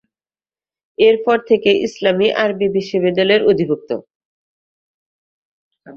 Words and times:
এরপর 0.97 1.37
থেকে 1.49 1.69
ইসলামি 1.87 2.27
আরবি 2.43 2.67
বিশ্ববিদ্যালয়ের 2.69 3.43
অধিভুক্ত। 3.43 3.89